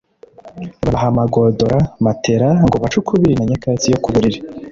[0.83, 4.39] babaha amagodora (Matelas) ngo bace ukubiri na nyakatsi yo ku buriri